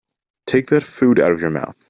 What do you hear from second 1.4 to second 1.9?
your mouth.